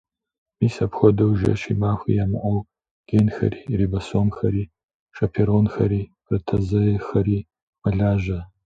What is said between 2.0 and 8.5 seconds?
ямыӏэу генхэри, рибосомэхэри, шэперонхэри, протеазэхэри мэлажьэ.